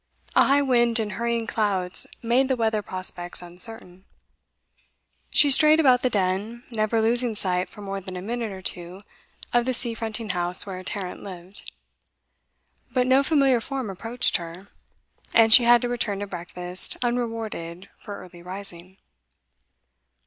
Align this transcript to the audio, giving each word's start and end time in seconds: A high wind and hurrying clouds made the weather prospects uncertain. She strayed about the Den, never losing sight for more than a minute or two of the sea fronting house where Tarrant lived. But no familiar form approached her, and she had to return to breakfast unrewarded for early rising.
A 0.35 0.45
high 0.45 0.61
wind 0.63 0.97
and 0.97 1.11
hurrying 1.11 1.45
clouds 1.45 2.07
made 2.23 2.47
the 2.47 2.55
weather 2.55 2.81
prospects 2.81 3.43
uncertain. 3.43 4.05
She 5.29 5.51
strayed 5.51 5.79
about 5.79 6.01
the 6.01 6.09
Den, 6.09 6.63
never 6.71 7.03
losing 7.03 7.35
sight 7.35 7.69
for 7.69 7.81
more 7.83 8.01
than 8.01 8.17
a 8.17 8.21
minute 8.23 8.51
or 8.51 8.63
two 8.63 9.01
of 9.53 9.65
the 9.65 9.75
sea 9.75 9.93
fronting 9.93 10.29
house 10.29 10.65
where 10.65 10.83
Tarrant 10.83 11.21
lived. 11.21 11.71
But 12.91 13.05
no 13.05 13.21
familiar 13.21 13.61
form 13.61 13.91
approached 13.91 14.37
her, 14.37 14.69
and 15.35 15.53
she 15.53 15.65
had 15.65 15.83
to 15.83 15.87
return 15.89 16.17
to 16.21 16.25
breakfast 16.25 16.97
unrewarded 17.03 17.87
for 17.99 18.21
early 18.21 18.41
rising. 18.41 18.97